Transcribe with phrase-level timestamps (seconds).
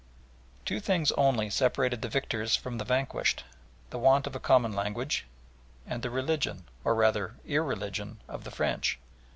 [0.65, 3.43] Two things only separated the victors from the vanquished,
[3.91, 5.27] the want of a common language
[5.85, 8.97] and the religion, or rather irreligion, of the French.